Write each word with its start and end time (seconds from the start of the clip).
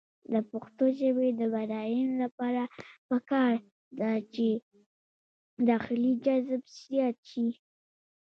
د 0.33 0.35
پښتو 0.49 0.85
ژبې 0.99 1.29
د 1.39 1.41
بډاینې 1.53 2.15
لپاره 2.23 2.61
پکار 3.09 3.55
ده 3.99 4.11
چې 4.33 4.47
داخلي 5.69 6.11
جذب 6.25 6.61
زیات 6.83 7.17
شي. 7.29 7.47